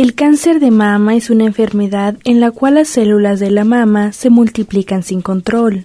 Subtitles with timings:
[0.00, 4.12] El cáncer de mama es una enfermedad en la cual las células de la mama
[4.12, 5.84] se multiplican sin control.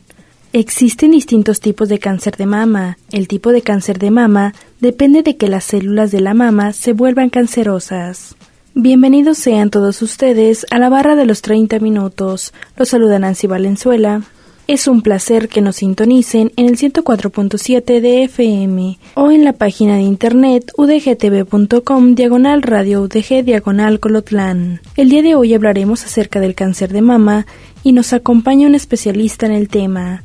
[0.53, 2.97] Existen distintos tipos de cáncer de mama.
[3.11, 6.93] El tipo de cáncer de mama depende de que las células de la mama se
[6.93, 8.37] vuelvan cancerosas.
[8.73, 12.53] Bienvenidos sean todos ustedes a la barra de los 30 minutos.
[12.77, 14.21] Los saluda Nancy Valenzuela.
[14.67, 19.97] Es un placer que nos sintonicen en el 104.7 de FM o en la página
[19.97, 24.81] de internet udgtv.com diagonal radio udg diagonal colotlán.
[24.97, 27.45] El día de hoy hablaremos acerca del cáncer de mama
[27.83, 30.23] y nos acompaña un especialista en el tema.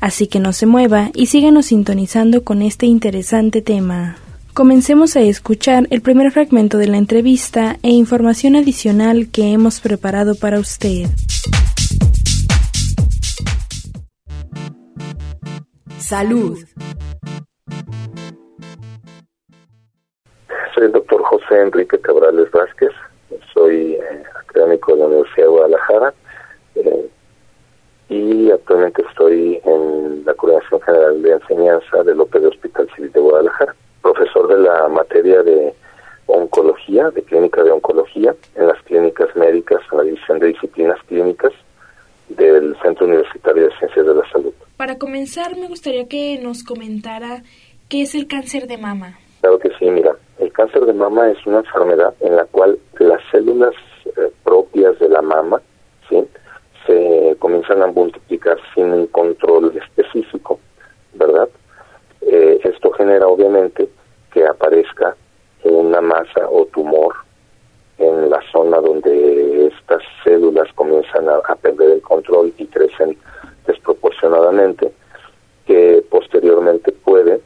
[0.00, 4.18] Así que no se mueva y síganos sintonizando con este interesante tema.
[4.54, 10.36] Comencemos a escuchar el primer fragmento de la entrevista e información adicional que hemos preparado
[10.36, 11.08] para usted.
[16.00, 16.58] Salud.
[20.74, 22.90] Soy el doctor José Enrique Cabrales Vázquez,
[23.52, 26.14] soy eh, académico de la Universidad de Guadalajara.
[26.74, 27.10] Eh,
[28.08, 33.76] y actualmente estoy en la Coordinación General de Enseñanza del OPD Hospital Civil de Guadalajara,
[34.00, 35.74] profesor de la materia de
[36.26, 41.52] oncología, de clínica de oncología, en las clínicas médicas, en la división de disciplinas clínicas
[42.30, 44.54] del Centro Universitario de Ciencias de la Salud.
[45.36, 47.44] Me gustaría que nos comentara
[47.88, 49.16] qué es el cáncer de mama.
[49.40, 53.20] Claro que sí, mira, el cáncer de mama es una enfermedad en la cual las
[53.30, 53.72] células
[54.06, 55.62] eh, propias de la mama,
[56.08, 56.26] ¿sí?
[56.84, 60.58] se comienzan a multiplicar sin un control específico,
[61.14, 61.48] ¿verdad?
[62.22, 63.88] Eh, esto genera obviamente
[64.32, 65.14] que aparezca
[65.62, 67.14] una masa o tumor
[67.98, 73.16] en la zona donde estas células comienzan a, a perder el control y crecen
[73.66, 74.92] desproporcionadamente,
[75.66, 77.40] que posteriormente puede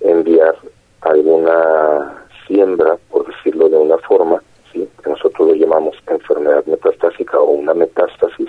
[0.00, 0.56] enviar
[1.02, 4.88] alguna siembra, por decirlo de una forma, ¿sí?
[5.02, 8.48] que nosotros lo llamamos enfermedad metastásica o una metástasis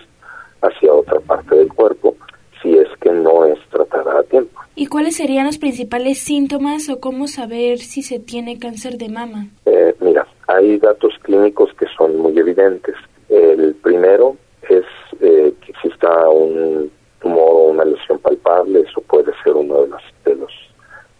[0.61, 2.15] hacia otra parte del cuerpo,
[2.61, 4.59] si es que no es tratada a tiempo.
[4.81, 9.45] ¿Y cuáles serían los principales síntomas o cómo saber si se tiene cáncer de mama?
[9.67, 12.95] Eh, mira, hay datos clínicos que son muy evidentes.
[13.29, 14.37] El primero
[14.67, 14.83] es
[15.19, 20.01] eh, que exista un tumor o una lesión palpable, eso puede ser uno de los,
[20.25, 20.51] de los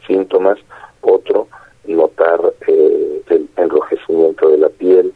[0.07, 0.57] síntomas.
[1.01, 1.47] Otro,
[1.85, 5.13] notar eh, el enrojecimiento de la piel,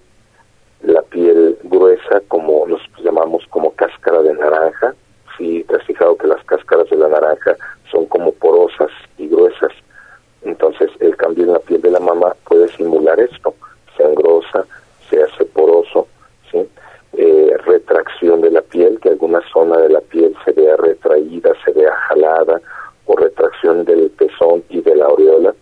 [0.83, 4.93] la piel gruesa, como nos llamamos como cáscara de naranja.
[5.35, 7.57] Si te has fijado que las cáscaras de la naranja
[7.91, 9.71] son como porosas y gruesas,
[10.43, 13.53] entonces el cambio en la piel de la mama puede simular esto.
[13.95, 14.65] Se engrosa,
[15.09, 16.07] se hace poroso,
[16.51, 16.67] ¿sí?
[17.17, 21.71] Eh, retracción de la piel, que alguna zona de la piel se vea retraída, se
[21.71, 22.61] vea jalada,
[23.05, 25.53] o retracción del pezón y de la aureola,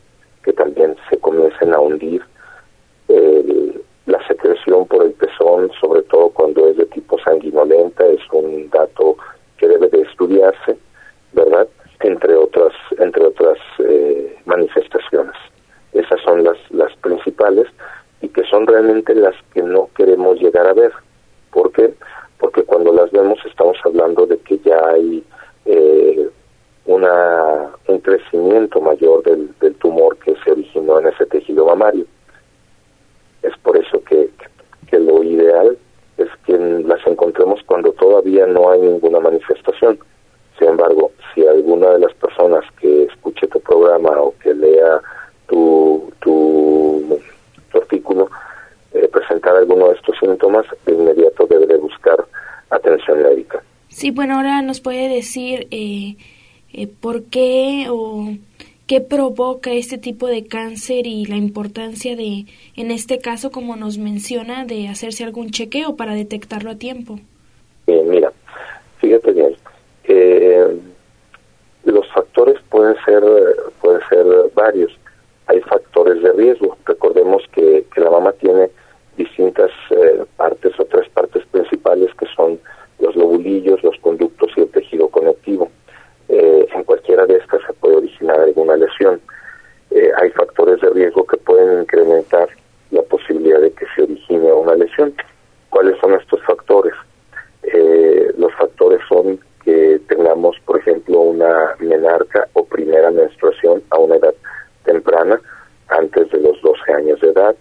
[0.44, 2.24] que también se comiencen a hundir.
[3.08, 8.70] El, la secreción por el pezón, sobre todo cuando es de tipo sanguinolenta, es un
[8.70, 9.18] dato
[9.58, 10.78] que debe de estudiarse,
[11.34, 11.68] ¿verdad?
[12.00, 15.36] Entre otras, entre otras eh, manifestaciones.
[15.94, 17.68] Esas son las, las principales
[18.22, 20.92] y que son realmente las que no queremos llegar a ver.
[21.52, 21.94] ¿Por qué?
[22.40, 25.24] Porque cuando las vemos estamos hablando de que ya hay
[25.66, 26.30] eh,
[26.86, 32.06] una, un crecimiento mayor del, del tumor que se originó en ese tejido mamario.
[33.42, 34.30] Es por eso que,
[34.90, 35.78] que lo ideal
[36.18, 40.00] es que las encontremos cuando todavía no hay ninguna manifestación.
[40.58, 45.02] Sin embargo, si alguna de las personas que escuche tu programa o que lea
[45.48, 47.20] tu, tu,
[47.72, 48.30] tu artículo
[48.94, 52.24] eh, presentar alguno de estos síntomas, de inmediato debe de buscar
[52.70, 53.64] atención médica.
[53.90, 56.16] Sí, bueno, ahora nos puede decir eh,
[56.74, 58.28] eh, por qué o
[58.86, 62.46] qué provoca este tipo de cáncer y la importancia de,
[62.76, 67.20] en este caso, como nos menciona, de hacerse algún chequeo para detectarlo a tiempo.
[67.88, 68.32] Bien, mira,
[69.00, 69.56] fíjate bien,
[70.04, 70.78] eh,
[71.86, 73.24] los factores pueden ser,
[73.82, 74.92] pueden ser varios.
[75.48, 76.78] Hay factores de riesgo.
[76.86, 78.70] Recordemos que, que la mama tiene
[79.18, 82.60] distintas eh, partes o tres partes principales que son
[83.00, 85.72] los lobulillos, los conductos y el tejido conectivo.
[86.30, 89.22] Eh, cualquiera de estas se puede originar alguna lesión.
[89.92, 92.50] Eh, hay factores de riesgo que pueden incrementar
[92.92, 95.14] la posibilidad de que se origine una lesión,
[95.74, 96.94] ¿Cuáles son estos factores?
[97.64, 104.18] Eh, los factores son que tengamos, por ejemplo, una menarca o primera menstruación a una
[104.18, 104.36] edad
[104.86, 105.42] temprana,
[105.88, 107.56] antes de los 12 años de edad.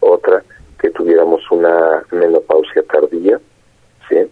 [0.00, 0.42] Otra,
[0.78, 3.40] que tuviéramos una menopausia tardía,
[4.10, 4.30] ¿sí?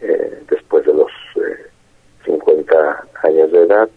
[0.00, 1.10] Eh, después de los
[2.26, 3.88] 50 eh, años edad.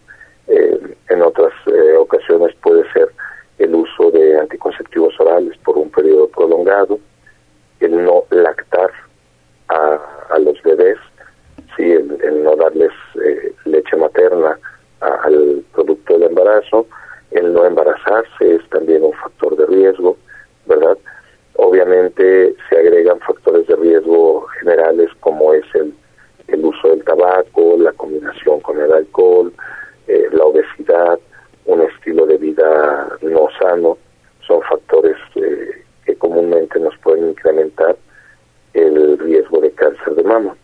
[0.46, 1.52] en otras
[1.98, 3.08] ocasiones puede ser
[3.58, 6.98] el uso de anticonceptivos orales por un periodo prolongado,
[7.80, 8.90] el no lactar
[9.68, 10.98] a, los bebés,
[11.76, 12.90] sí, el, no darles
[13.24, 14.58] eh, leche materna
[15.00, 16.86] al producto del embarazo,
[17.30, 20.16] el no embarazarse es también un factor de riesgo,
[20.66, 20.98] ¿verdad?
[21.54, 25.94] Obviamente se agregan factores de riesgo generales como es el,
[26.48, 29.52] el uso del tabaco, la combinación con el alcohol,
[30.08, 31.18] eh, la obesidad,
[31.66, 33.98] un estilo de vida no sano,
[34.46, 37.96] son factores eh, que comúnmente nos pueden incrementar
[38.74, 40.56] el riesgo de cáncer de mama,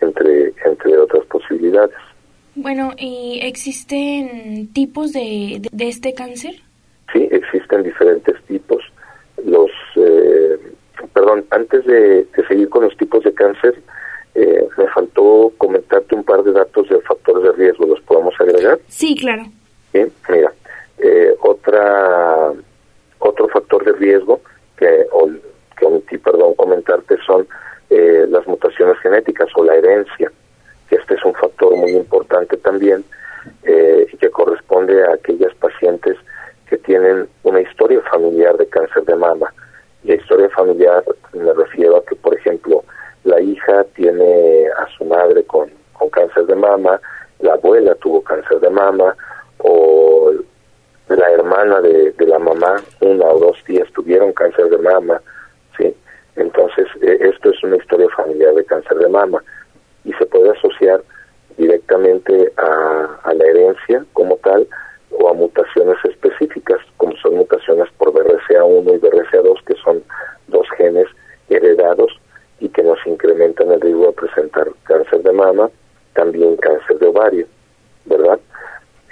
[0.00, 1.96] entre, entre otras posibilidades.
[2.56, 3.40] Bueno, ¿y
[3.74, 6.54] existen tipos de, de, este cáncer?
[7.12, 8.84] Sí, existen diferentes tipos.
[9.44, 10.58] Los, eh,
[11.12, 13.74] perdón, antes de, seguir con los tipos de cáncer,
[14.36, 17.86] eh, me faltó comentarte un par de datos de factores de riesgo.
[17.86, 18.78] ¿Los podemos agregar?
[18.86, 19.42] Sí, claro.
[19.92, 20.52] Sí, mira,
[20.98, 22.52] eh, otra,
[23.18, 24.40] otro factor de riesgo
[24.76, 25.06] que,
[25.76, 27.46] que omití, perdón, comentarte son
[27.90, 30.30] eh, las mutaciones genéticas o la herencia,
[30.88, 33.04] que este es un factor muy importante también
[33.64, 36.16] eh, y que corresponde a aquellas pacientes
[36.68, 39.52] que tienen una historia familiar de cáncer de mama.
[40.04, 42.84] La historia familiar me refiero a que, por ejemplo,
[43.24, 47.00] la hija tiene a su madre con, con cáncer de mama,
[47.40, 49.16] la abuela tuvo cáncer de mama,
[49.58, 50.32] o
[51.08, 55.20] la hermana de, de la mamá, una o dos días tuvieron cáncer de mama,
[55.76, 55.94] ¿sí?
[56.36, 59.42] Entonces, e, esto es una historia familiar de cáncer de mama
[60.04, 61.02] y se puede asociar
[61.56, 64.66] directamente a, a la herencia como tal
[65.10, 70.02] o a mutaciones específicas, como son mutaciones por BRCA1 y BRCA2, que son
[70.48, 71.06] dos genes
[71.48, 72.18] heredados
[72.60, 75.70] y que nos incrementan el riesgo de presentar cáncer de mama,
[76.14, 77.46] también cáncer de ovario,
[78.06, 78.40] ¿verdad?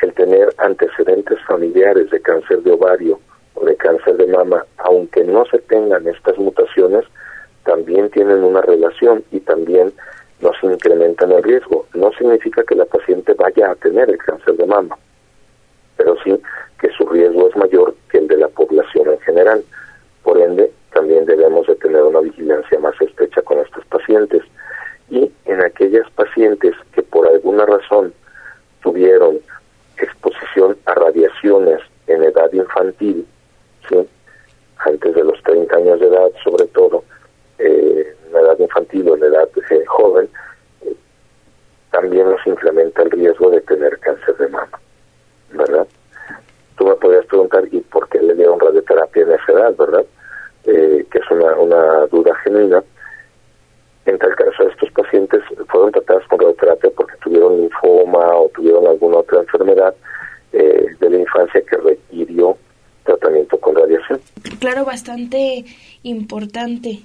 [0.03, 3.21] el tener antecedentes familiares de cáncer de ovario
[3.55, 7.05] o de cáncer de mama, aunque no se tengan estas mutaciones,
[7.65, 9.93] también tienen una relación y también
[10.41, 11.87] nos incrementan el riesgo.
[11.95, 14.99] No significa que la paciente vaya a tener el cáncer de mama,
[15.97, 16.37] pero sí
[16.81, 19.63] que su riesgo es mayor que el de la población en general.
[20.25, 24.43] Por ende, también debemos de tener una vigilancia más estrecha con estos pacientes.
[25.11, 28.13] Y en aquellas pacientes que por alguna razón
[28.83, 29.39] tuvieron
[30.03, 32.51] exposición a radiaciones en edad
[32.83, 33.27] infantil,
[33.89, 34.09] ¿sí?
[34.79, 37.05] antes de los 30 años de edad, sobre todo,
[37.59, 40.29] eh, en edad infantil o en edad eh, joven,
[40.85, 40.95] eh,
[41.91, 44.81] también nos incrementa el riesgo de tener cáncer de mama,
[45.53, 45.87] ¿verdad?
[46.77, 50.05] Tú me podrías preguntar, ¿y por qué le dieron radioterapia en esa edad, verdad?
[50.65, 52.83] que es una, una duda genuina.
[54.07, 59.19] En tal caso, estos pacientes fueron tratados con radioterapia porque tuvieron linfoma o tuvieron alguna
[59.19, 59.93] otra enfermedad
[60.53, 62.59] eh, de la infancia que requirió
[63.05, 64.21] tratamiento con radiación.
[64.59, 65.65] Claro, bastante
[66.03, 67.01] importante.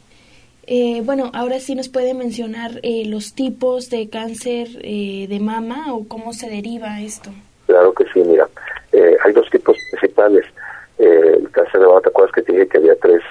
[0.65, 6.07] Eh, bueno, ahora sí nos puede mencionar eh, los tipos de cáncer de mama o
[6.07, 7.29] cómo se deriva esto.
[7.65, 8.49] Claro que sí, mira,
[9.23, 10.45] hay dos tipos principales.
[10.97, 13.21] el cáncer de mama, ¿te acuerdas que te dije que había tres,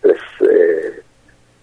[0.00, 0.20] tres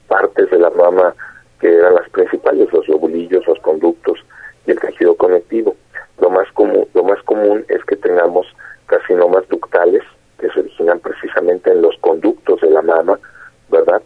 [0.07, 1.15] partes de la mama
[1.61, 4.19] que eran las principales, los lobulillos, los conductos
[4.65, 5.75] y el tejido conectivo.
[6.19, 8.47] Lo más común, lo más común es que tengamos
[8.87, 10.03] carcinomas ductales
[10.81, 13.19] originan precisamente en los conductos de la mama,
[13.69, 14.01] ¿verdad?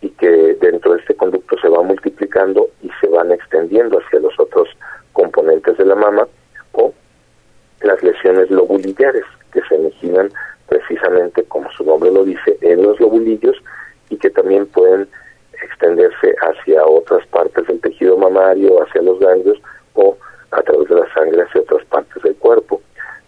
[0.00, 4.38] Y que dentro de este conducto se va multiplicando y se van extendiendo hacia los
[4.38, 4.68] otros
[5.12, 6.26] componentes de la mama,
[6.72, 6.92] o
[7.82, 10.30] las lesiones lobulillares, que se originan
[10.68, 13.56] precisamente, como su nombre lo dice, en los lobulillos
[14.08, 15.08] y que también pueden
[15.62, 19.60] extenderse hacia otras partes del tejido mamario, hacia los ganglios
[19.94, 20.16] o
[20.52, 22.80] a través de la sangre hacia otras partes del cuerpo.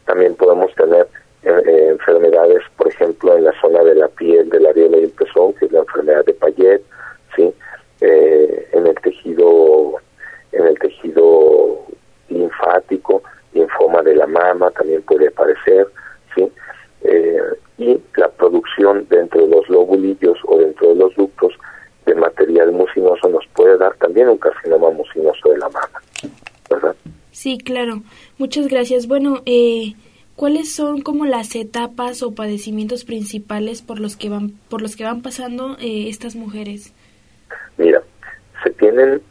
[0.07, 1.09] También podemos tener
[1.45, 5.05] eh, eh, enfermedades, por ejemplo, en la zona de la piel, de la areola y
[5.05, 6.83] el pezón, que es la enfermedad de Payet,
[7.35, 7.53] ¿sí?
[8.01, 9.95] Eh, en el tejido
[10.53, 11.85] en el tejido
[12.29, 13.23] linfático,
[13.55, 15.89] linfoma de la mama también puede aparecer,
[16.35, 16.53] ¿sí?
[17.79, 21.55] y la producción dentro de los lobulillos o dentro de los ductos
[22.07, 26.03] de material mucinoso nos puede dar también un carcinoma mucinoso de la mama,
[26.71, 26.95] ¿verdad?
[27.33, 28.03] Sí, claro.
[28.39, 29.09] Muchas gracias.
[29.09, 29.95] Bueno, eh,
[30.43, 35.05] ¿Cuáles son como las etapas o padecimientos principales por los que van, por los que
[35.05, 36.93] van pasando eh, estas mujeres?
[37.79, 38.03] Mira,
[38.65, 39.23] se tienen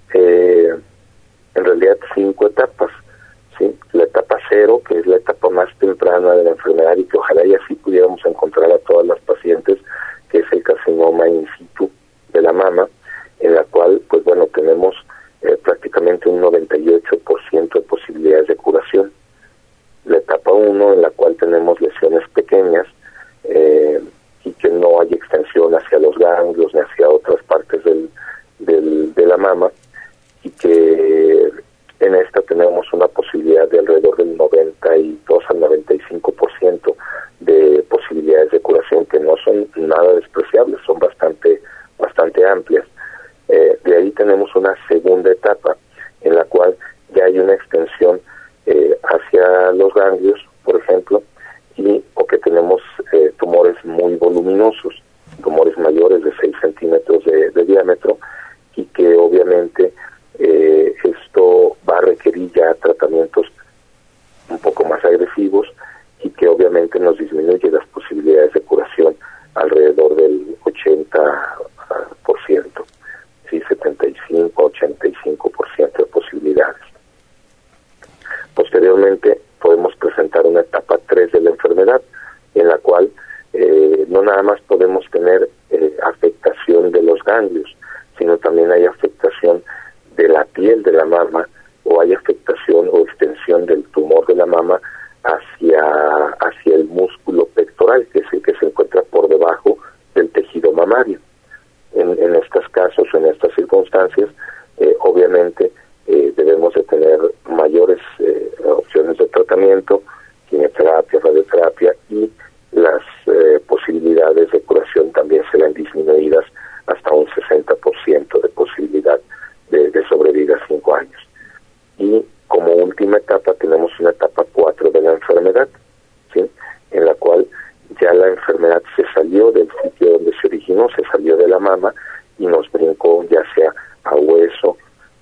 [132.41, 133.71] y nos brincó ya sea
[134.03, 134.75] a hueso,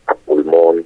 [0.07, 0.85] a pulmón,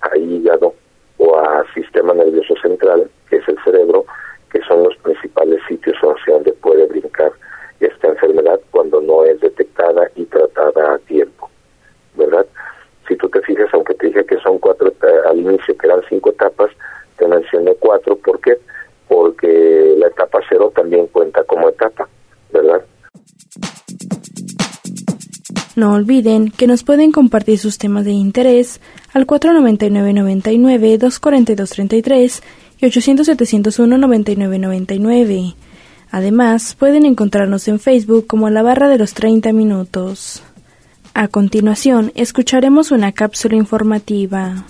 [0.00, 0.74] a hígado
[1.18, 4.04] o a sistema nervioso central, que es el cerebro,
[4.50, 7.32] que son los principales sitios hacia donde puede brincar
[7.80, 11.50] esta enfermedad cuando no es detectada y tratada a tiempo,
[12.14, 12.46] ¿verdad?
[13.08, 16.02] Si tú te fijas, aunque te dije que son cuatro eh, al inicio, que eran
[16.08, 16.70] cinco etapas,
[17.16, 18.56] te mencioné cuatro, ¿por qué?
[19.08, 22.08] Porque la etapa cero también cuenta como etapa,
[22.52, 22.84] ¿verdad?
[25.74, 28.78] No olviden que nos pueden compartir sus temas de interés
[29.14, 32.42] al 499-99, 242-33
[32.78, 35.54] y 800-701-9999.
[36.10, 40.42] Además, pueden encontrarnos en Facebook como la barra de los 30 minutos.
[41.14, 44.66] A continuación, escucharemos una cápsula informativa.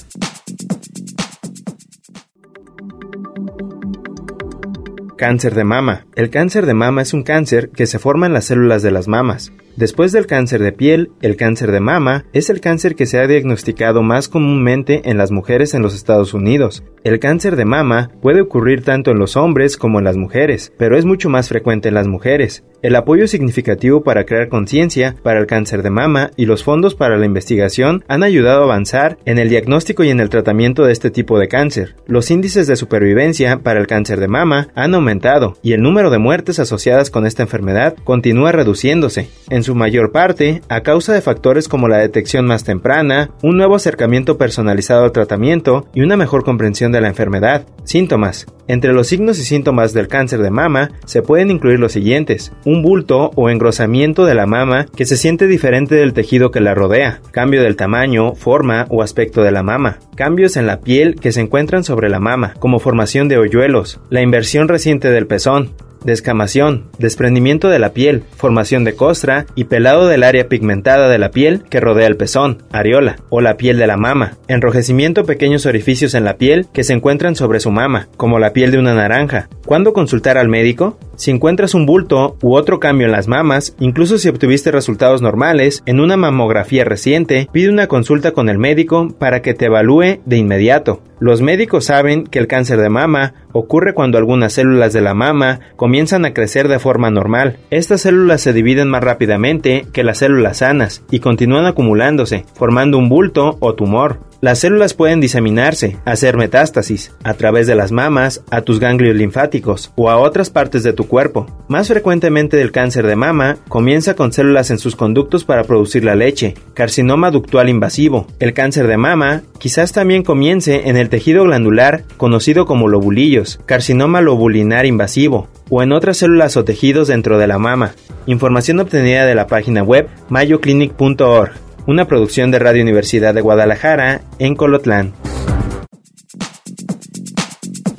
[5.16, 6.06] Cáncer de mama.
[6.14, 9.08] El cáncer de mama es un cáncer que se forma en las células de las
[9.08, 9.50] mamas.
[9.76, 13.26] Después del cáncer de piel, el cáncer de mama es el cáncer que se ha
[13.26, 16.84] diagnosticado más comúnmente en las mujeres en los Estados Unidos.
[17.04, 20.96] El cáncer de mama puede ocurrir tanto en los hombres como en las mujeres, pero
[20.96, 22.64] es mucho más frecuente en las mujeres.
[22.82, 27.16] El apoyo significativo para crear conciencia para el cáncer de mama y los fondos para
[27.16, 31.10] la investigación han ayudado a avanzar en el diagnóstico y en el tratamiento de este
[31.10, 31.96] tipo de cáncer.
[32.06, 36.18] Los índices de supervivencia para el cáncer de mama han aumentado y el número de
[36.18, 39.28] muertes asociadas con esta enfermedad continúa reduciéndose.
[39.62, 44.38] Su mayor parte, a causa de factores como la detección más temprana, un nuevo acercamiento
[44.38, 47.66] personalizado al tratamiento y una mejor comprensión de la enfermedad.
[47.84, 48.46] Síntomas.
[48.68, 52.52] Entre los signos y síntomas del cáncer de mama se pueden incluir los siguientes.
[52.64, 56.74] Un bulto o engrosamiento de la mama que se siente diferente del tejido que la
[56.74, 57.20] rodea.
[57.32, 59.98] Cambio del tamaño, forma o aspecto de la mama.
[60.16, 64.00] Cambios en la piel que se encuentran sobre la mama, como formación de hoyuelos.
[64.10, 65.72] La inversión reciente del pezón
[66.04, 71.30] descamación, desprendimiento de la piel, formación de costra y pelado del área pigmentada de la
[71.30, 76.14] piel que rodea el pezón, areola, o la piel de la mama, enrojecimiento pequeños orificios
[76.14, 79.48] en la piel que se encuentran sobre su mama, como la piel de una naranja.
[79.66, 80.98] ¿Cuándo consultar al médico?
[81.16, 85.82] Si encuentras un bulto u otro cambio en las mamas, incluso si obtuviste resultados normales
[85.86, 90.36] en una mamografía reciente, pide una consulta con el médico para que te evalúe de
[90.36, 91.00] inmediato.
[91.20, 95.60] Los médicos saben que el cáncer de mama ocurre cuando algunas células de la mama
[95.76, 95.91] comienzan
[96.24, 97.58] a crecer de forma normal.
[97.70, 103.10] Estas células se dividen más rápidamente que las células sanas y continúan acumulándose, formando un
[103.10, 104.20] bulto o tumor.
[104.44, 109.92] Las células pueden diseminarse, hacer metástasis, a través de las mamas, a tus ganglios linfáticos
[109.94, 111.46] o a otras partes de tu cuerpo.
[111.68, 116.16] Más frecuentemente el cáncer de mama comienza con células en sus conductos para producir la
[116.16, 118.26] leche, carcinoma ductual invasivo.
[118.40, 124.22] El cáncer de mama quizás también comience en el tejido glandular conocido como lobulillos, carcinoma
[124.22, 127.94] lobulinar invasivo, o en otras células o tejidos dentro de la mama.
[128.26, 131.52] Información obtenida de la página web mayoclinic.org
[131.86, 135.12] una producción de Radio Universidad de Guadalajara en Colotlán.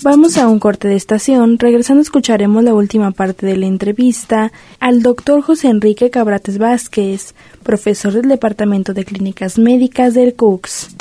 [0.04, 1.58] Vamos a un corte de estación.
[1.58, 8.12] Regresando escucharemos la última parte de la entrevista al doctor José Enrique Cabrates Vázquez, profesor
[8.12, 10.96] del Departamento de Clínicas Médicas del CUCS.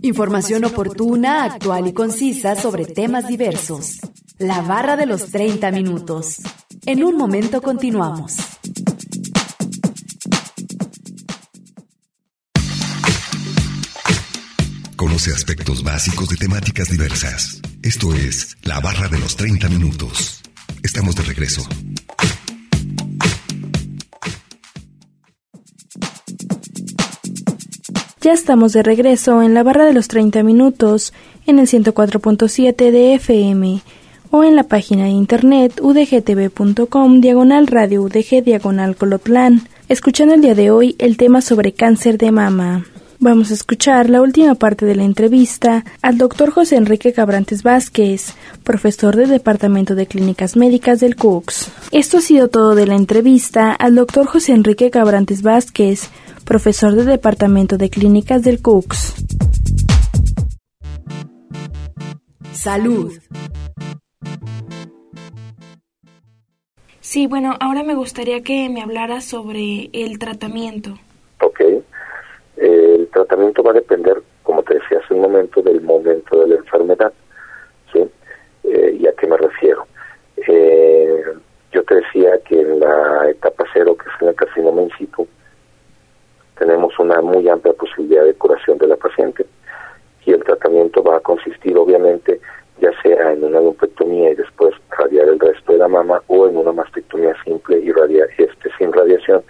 [0.00, 3.98] Información oportuna, actual y concisa sobre temas diversos.
[4.38, 6.36] La barra de los 30 minutos.
[6.86, 8.36] En un momento continuamos.
[15.18, 17.60] Conoce aspectos básicos de temáticas diversas.
[17.82, 20.42] Esto es La Barra de los 30 Minutos.
[20.84, 21.66] Estamos de regreso.
[28.20, 31.12] Ya estamos de regreso en la barra de los 30 minutos
[31.46, 33.82] en el 104.7 de FM
[34.30, 40.54] o en la página de internet udgtv.com diagonal radio udg diagonal colotlán, escuchando el día
[40.54, 42.86] de hoy el tema sobre cáncer de mama.
[43.20, 48.36] Vamos a escuchar la última parte de la entrevista al doctor José Enrique Cabrantes Vázquez,
[48.62, 51.72] profesor del Departamento de Clínicas Médicas del CUCS.
[51.90, 56.10] Esto ha sido todo de la entrevista al doctor José Enrique Cabrantes Vázquez,
[56.44, 59.14] profesor del Departamento de Clínicas del CUCS.
[62.52, 63.18] Salud.
[67.00, 70.96] Sí, bueno, ahora me gustaría que me hablara sobre el tratamiento.
[71.40, 71.58] Ok
[73.38, 77.12] va a depender, como te decía hace un momento, del momento de la enfermedad.
[77.92, 78.08] ¿sí?
[78.64, 79.86] Eh, ¿Y a qué me refiero?
[80.36, 81.22] Eh,
[81.72, 85.26] yo te decía que en la etapa cero, que es en el carcinoma in situ,
[86.58, 89.46] tenemos una muy amplia posibilidad de curación de la paciente
[90.24, 92.40] y el tratamiento va a consistir obviamente
[92.80, 96.56] ya sea en una lumpectomía y después radiar el resto de la mama o en
[96.56, 99.42] una mastectomía simple y radiar este sin radiación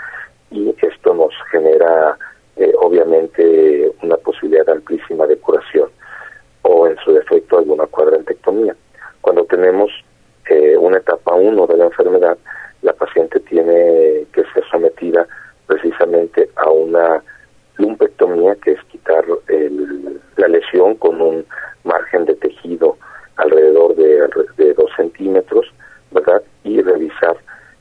[0.50, 2.16] y esto nos genera
[2.58, 5.88] eh, obviamente una posibilidad amplísima de curación
[6.62, 8.74] o en su defecto alguna cuadrantectomía.
[9.20, 9.90] Cuando tenemos
[10.48, 12.38] eh, una etapa 1 de la enfermedad,
[12.82, 15.26] la paciente tiene que ser sometida
[15.66, 17.22] precisamente a una
[17.76, 19.24] lumpectomía, que es quitar
[20.36, 21.44] la lesión con un
[21.84, 22.96] margen de tejido
[23.36, 25.66] alrededor de, de 2 centímetros,
[26.10, 26.42] ¿verdad?
[26.64, 27.36] Y revisar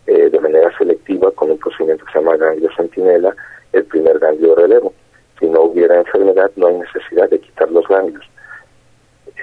[0.08, 3.36] eh, de manera selectiva con un procedimiento que se llama ganglio centinela
[3.74, 4.94] el primer ganglio de relevo.
[5.38, 8.24] Si no hubiera enfermedad, no hay necesidad de quitar los ganglios.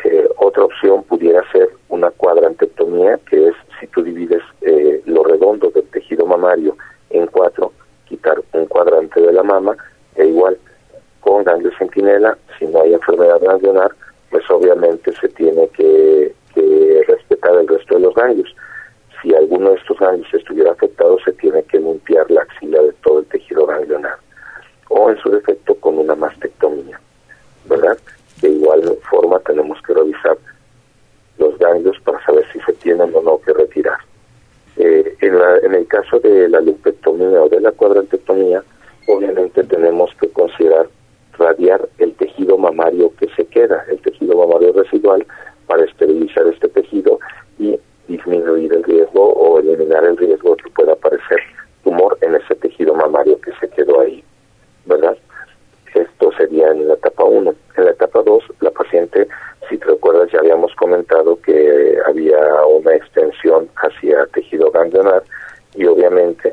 [0.05, 5.71] Eh, otra opción pudiera ser una cuadrantectomía, que es si tú divides eh, lo redondo
[5.71, 6.79] del tejido mamario
[7.11, 7.73] en cuatro,
[8.07, 9.77] quitar un cuadrante de la mama,
[10.17, 10.57] e igual
[11.21, 13.91] con ganglio centinela, si no hay enfermedad ganglionar,
[14.31, 18.55] pues obviamente se tiene que, que respetar el resto de los ganglios
[19.25, 23.21] si alguno de estos ganglios estuviera afectado, se tiene que limpiar la axila de todo
[23.21, 24.17] el tejido ganglionar,
[24.91, 27.01] o en su defecto con una mastectomía,
[27.65, 27.97] ¿verdad?
[28.43, 30.37] De igual forma tenemos que revisar
[31.39, 33.99] los ganglios para saber si se tienen o no que retirar.
[34.77, 38.63] Eh, en, la, en el caso de la lumpectomía o de la cuadrantectomía,
[39.09, 40.87] obviamente tenemos que considerar
[41.39, 45.27] radiar el tejido mamario que se queda, el tejido mamario residual,
[45.67, 47.19] para esterilizar este tejido
[47.59, 51.39] y disminuir el riesgo o eliminar el riesgo que pueda aparecer
[51.83, 54.23] tumor en ese tejido mamario que se quedó ahí,
[54.85, 55.17] ¿verdad?
[55.95, 57.55] Esto sería en la etapa 1.
[57.79, 59.27] En la etapa 2, la paciente,
[59.71, 65.23] si te recuerdas, ya habíamos comentado que había una extensión hacia tejido ganglionar
[65.75, 66.53] y obviamente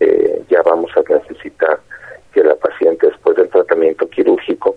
[0.00, 1.78] eh, ya vamos a necesitar
[2.32, 4.76] que la paciente después del tratamiento quirúrgico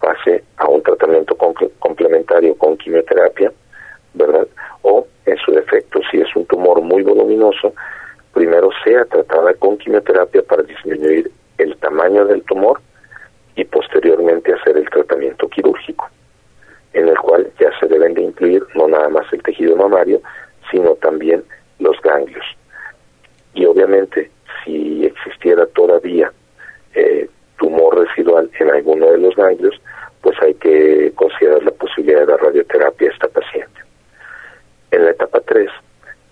[0.00, 1.36] pase a un tratamiento
[1.78, 3.52] complementario con quimioterapia,
[4.14, 4.48] ¿verdad?
[4.82, 7.74] O en su defecto, si es un tumor muy voluminoso,
[8.32, 12.80] primero sea tratada con quimioterapia para disminuir el tamaño del tumor
[13.54, 16.08] y posteriormente hacer el tratamiento quirúrgico,
[16.94, 20.20] en el cual ya se deben de incluir no nada más el tejido mamario,
[20.68, 21.44] sino también
[21.78, 22.44] los ganglios.
[23.54, 24.32] Y obviamente,
[24.64, 26.32] si existiera todavía
[26.96, 29.80] eh, tumor residual en alguno de los ganglios,
[30.22, 33.80] pues hay que considerar la posibilidad de la radioterapia a esta paciente.
[34.90, 35.70] En la etapa 3,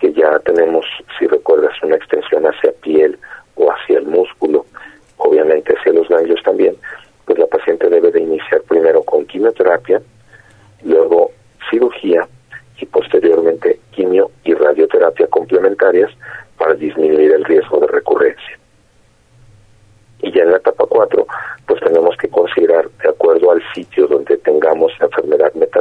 [0.01, 0.83] que ya tenemos,
[1.19, 3.19] si recuerdas, una extensión hacia piel
[3.55, 4.65] o hacia el músculo,
[5.17, 6.75] obviamente hacia los ganglios también,
[7.25, 10.01] pues la paciente debe de iniciar primero con quimioterapia,
[10.83, 11.29] luego
[11.69, 12.27] cirugía
[12.79, 16.09] y posteriormente quimio y radioterapia complementarias
[16.57, 18.57] para disminuir el riesgo de recurrencia.
[20.23, 21.27] Y ya en la etapa 4,
[21.67, 25.80] pues tenemos que considerar, de acuerdo al sitio donde tengamos enfermedad metálica,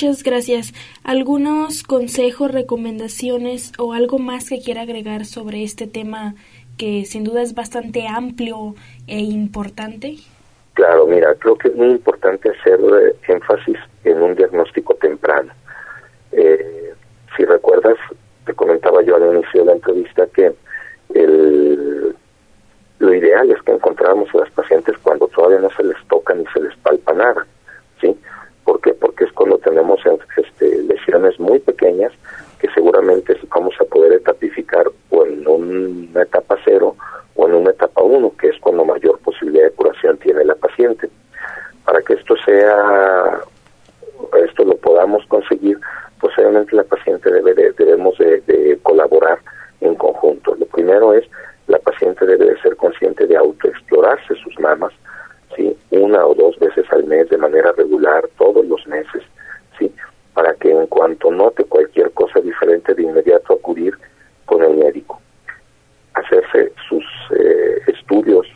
[0.00, 0.72] muchas gracias.
[1.02, 6.36] ¿Algunos consejos, recomendaciones o algo más que quiera agregar sobre este tema
[6.76, 8.76] que sin duda es bastante amplio
[9.08, 10.14] e importante?
[10.74, 12.78] Claro, mira, creo que es muy importante hacer
[13.26, 15.52] énfasis en un diagnóstico temprano.
[16.30, 16.94] Eh,
[17.36, 17.96] si recuerdas,
[18.46, 20.54] te comentaba yo al inicio de la entrevista que
[21.12, 22.14] el,
[23.00, 26.44] lo ideal es que encontráramos a las pacientes cuando todavía no se les toca ni
[26.54, 27.44] se les palpa nada,
[28.00, 28.16] ¿sí?
[28.68, 28.92] ¿Por qué?
[28.92, 29.98] Porque es cuando tenemos
[30.36, 32.12] este, lesiones muy pequeñas
[32.60, 36.94] que seguramente vamos a poder etapificar o en una etapa cero
[37.34, 41.08] o en una etapa uno, que es cuando mayor posibilidad de curación tiene la paciente.
[41.82, 43.40] Para que esto sea,
[44.44, 45.80] esto lo podamos conseguir,
[46.20, 49.38] pues obviamente la paciente debe debemos de, colaborar
[49.80, 50.54] en conjunto.
[50.56, 51.24] Lo primero es,
[51.68, 54.92] la paciente debe de ser consciente de autoexplorarse sus mamas,
[55.56, 55.76] ¿sí?
[55.90, 59.22] una o dos veces al mes de manera regular, todos los meses,
[59.78, 59.92] ¿sí?
[60.34, 63.94] para que en cuanto note cualquier cosa diferente de inmediato acudir
[64.46, 65.20] con el médico.
[66.14, 67.04] Hacerse sus
[67.38, 68.46] eh, estudios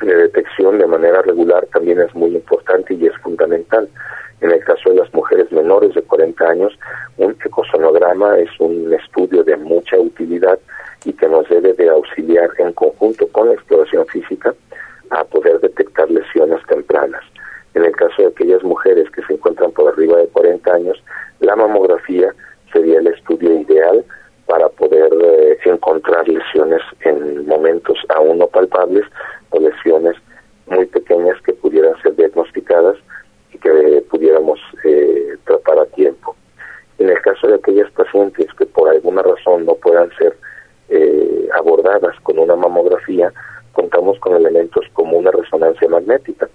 [0.00, 3.88] de detección de manera regular también es muy importante y es fundamental.
[4.40, 6.76] En el caso de las mujeres menores de 40 años,
[7.16, 10.58] un ecosonograma es un estudio de mucha utilidad
[11.04, 14.52] y que nos debe de auxiliar en conjunto con la exploración física
[15.10, 17.22] a poder detectar lesiones tempranas.
[17.74, 21.02] En el caso de aquellas mujeres que se encuentran por arriba de 40 años,
[21.40, 22.34] la mamografía
[22.72, 24.04] sería el estudio ideal
[24.46, 29.04] para poder eh, encontrar lesiones en momentos aún no palpables
[29.50, 30.16] o lesiones
[30.66, 32.96] muy pequeñas que pudieran ser diagnosticadas
[33.52, 36.36] y que pudiéramos eh, tratar a tiempo.
[36.98, 40.36] En el caso de aquellas pacientes que por alguna razón no puedan ser
[40.88, 41.48] eh,
[42.22, 43.32] con una mamografía,
[43.72, 46.48] contamos con elementos como una resonancia magnética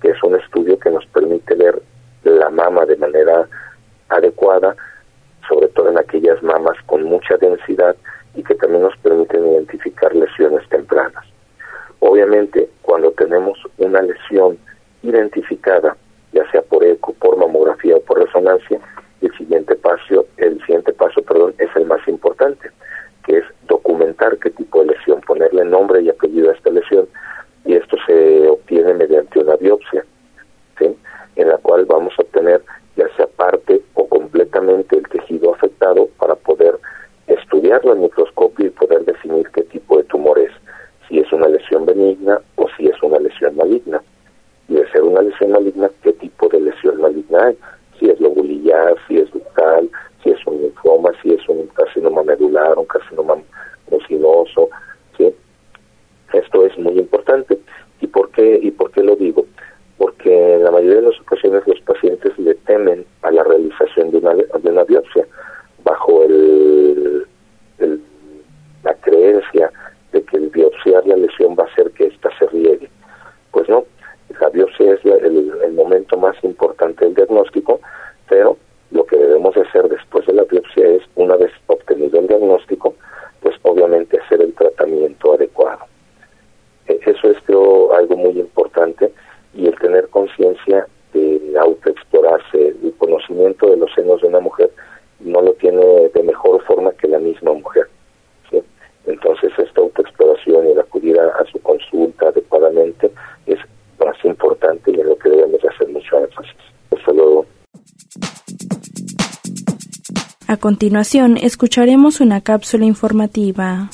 [0.00, 1.80] que es un estudio que nos permite ver
[2.24, 3.46] la mama de manera
[4.08, 4.74] adecuada,
[5.48, 7.96] sobre todo en aquellas mamas con mucha densidad
[8.34, 11.24] y que también nos permiten identificar lesiones tempranas.
[12.00, 14.58] Obviamente, cuando tenemos una lesión
[15.02, 15.96] identificada,
[16.32, 18.80] ya sea por eco, por mamografía o por resonancia,
[19.20, 22.70] el siguiente paso, el siguiente paso, perdón, es el más importante,
[23.26, 27.06] que es documentar qué tipo de lesión, ponerle nombre y apellido a esta lesión
[27.64, 30.04] y esto se obtiene mediante una biopsia,
[30.78, 30.96] ¿sí?
[31.36, 32.62] en la cual vamos a obtener
[32.96, 36.78] ya sea parte o completamente el tejido afectado para poder
[37.26, 40.50] estudiarlo en microscopio y poder definir qué tipo de tumor es,
[41.08, 44.02] si es una lesión benigna o si es una lesión maligna.
[44.68, 47.58] Y de ser una lesión maligna, qué tipo de lesión maligna hay,
[47.98, 49.88] si es lobulillar, si es ductal,
[50.22, 53.36] si es un linfoma, si es un carcinoma medular, un carcinoma
[53.90, 54.70] mucinoso,
[55.16, 55.34] ¿sí?
[56.32, 57.58] Esto es muy importante.
[58.00, 59.46] ¿Y por qué, y por qué lo digo?
[59.98, 64.18] Porque en la mayoría de las ocasiones los pacientes le temen a la realización de
[64.18, 65.26] una, de una biopsia
[65.84, 67.26] bajo el,
[68.84, 69.70] la creencia
[70.12, 72.88] de que el biopsiar la lesión va a hacer que ésta se riegue.
[73.50, 73.84] Pues no,
[74.40, 77.80] la biopsia es el, el momento más importante del diagnóstico,
[78.28, 78.56] pero
[78.92, 82.94] lo que debemos hacer después de la biopsia es, una vez obtenido el diagnóstico,
[83.40, 85.90] pues obviamente hacer el tratamiento adecuado.
[86.86, 89.12] Eso es creo algo muy importante
[89.54, 94.70] y el tener conciencia de autoexplorarse, el conocimiento de los senos de una mujer
[95.20, 97.88] no lo tiene de mejor forma que la misma mujer.
[99.06, 103.10] Entonces esta autoexploración y el acudir a, su consulta adecuadamente
[103.46, 103.58] es
[103.98, 106.54] más importante y en lo que debemos hacer mucho énfasis.
[106.96, 107.46] Hasta luego.
[110.48, 113.90] A continuación, escucharemos una cápsula informativa.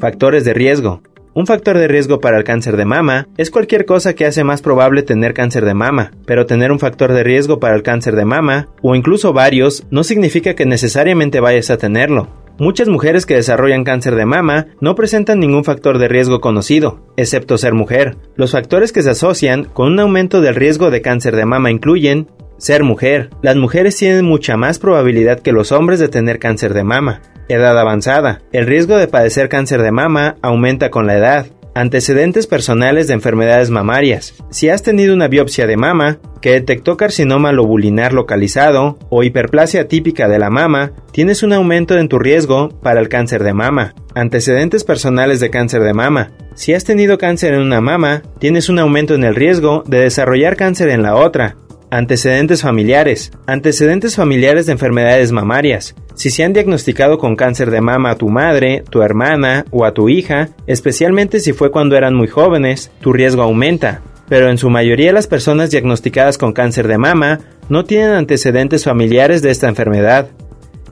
[0.00, 1.02] Factores de riesgo.
[1.34, 4.62] Un factor de riesgo para el cáncer de mama es cualquier cosa que hace más
[4.62, 8.24] probable tener cáncer de mama, pero tener un factor de riesgo para el cáncer de
[8.24, 12.28] mama, o incluso varios, no significa que necesariamente vayas a tenerlo.
[12.58, 17.58] Muchas mujeres que desarrollan cáncer de mama no presentan ningún factor de riesgo conocido, excepto
[17.58, 18.16] ser mujer.
[18.34, 22.28] Los factores que se asocian con un aumento del riesgo de cáncer de mama incluyen
[22.58, 23.30] ser mujer.
[23.42, 27.22] Las mujeres tienen mucha más probabilidad que los hombres de tener cáncer de mama.
[27.48, 28.42] Edad avanzada.
[28.52, 31.46] El riesgo de padecer cáncer de mama aumenta con la edad.
[31.74, 34.34] Antecedentes personales de enfermedades mamarias.
[34.50, 40.26] Si has tenido una biopsia de mama que detectó carcinoma lobulinar localizado o hiperplasia típica
[40.26, 43.94] de la mama, tienes un aumento en tu riesgo para el cáncer de mama.
[44.14, 46.30] Antecedentes personales de cáncer de mama.
[46.54, 50.56] Si has tenido cáncer en una mama, tienes un aumento en el riesgo de desarrollar
[50.56, 51.56] cáncer en la otra.
[51.90, 53.30] Antecedentes familiares.
[53.46, 55.94] Antecedentes familiares de enfermedades mamarias.
[56.16, 59.94] Si se han diagnosticado con cáncer de mama a tu madre, tu hermana o a
[59.94, 64.02] tu hija, especialmente si fue cuando eran muy jóvenes, tu riesgo aumenta.
[64.28, 69.40] Pero en su mayoría las personas diagnosticadas con cáncer de mama no tienen antecedentes familiares
[69.40, 70.26] de esta enfermedad.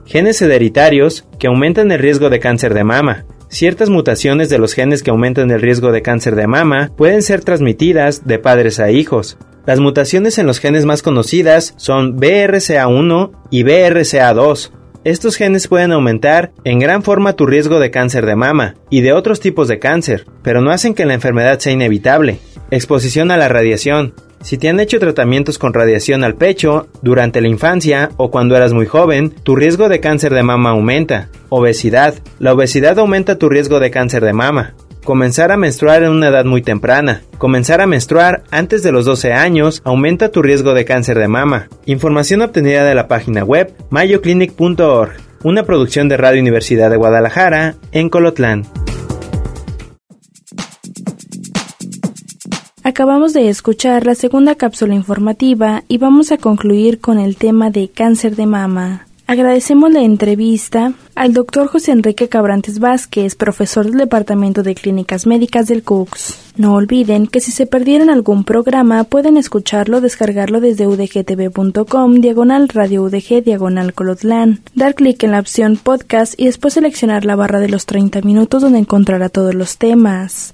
[0.05, 3.25] Genes hereditarios que aumentan el riesgo de cáncer de mama.
[3.49, 7.41] Ciertas mutaciones de los genes que aumentan el riesgo de cáncer de mama pueden ser
[7.43, 9.37] transmitidas de padres a hijos.
[9.65, 14.71] Las mutaciones en los genes más conocidas son BRCA1 y BRCA2.
[15.03, 19.13] Estos genes pueden aumentar en gran forma tu riesgo de cáncer de mama y de
[19.13, 22.39] otros tipos de cáncer, pero no hacen que la enfermedad sea inevitable.
[22.69, 24.13] Exposición a la radiación.
[24.41, 28.73] Si te han hecho tratamientos con radiación al pecho durante la infancia o cuando eras
[28.73, 31.29] muy joven, tu riesgo de cáncer de mama aumenta.
[31.49, 32.13] Obesidad.
[32.37, 34.75] La obesidad aumenta tu riesgo de cáncer de mama.
[35.05, 37.21] Comenzar a menstruar en una edad muy temprana.
[37.37, 41.67] Comenzar a menstruar antes de los 12 años aumenta tu riesgo de cáncer de mama.
[41.85, 45.11] Información obtenida de la página web mayoclinic.org,
[45.43, 48.63] una producción de Radio Universidad de Guadalajara, en Colotlán.
[52.83, 57.89] Acabamos de escuchar la segunda cápsula informativa y vamos a concluir con el tema de
[57.89, 59.05] cáncer de mama.
[59.27, 65.67] Agradecemos la entrevista al doctor José Enrique Cabrantes Vázquez, profesor del Departamento de Clínicas Médicas
[65.67, 66.37] del CUCS.
[66.57, 73.01] No olviden que si se perdieron algún programa pueden escucharlo descargarlo desde udgtv.com, diagonal radio
[73.01, 74.61] udg, diagonal colotlán.
[74.75, 78.61] Dar clic en la opción podcast y después seleccionar la barra de los 30 minutos
[78.61, 80.53] donde encontrará todos los temas.